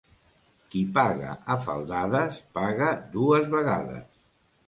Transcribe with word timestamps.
Qui 0.75 0.79
paga 0.95 1.33
a 1.55 1.57
faldades, 1.65 2.41
paga 2.59 2.89
dues 3.17 3.47
vegades. 3.55 4.09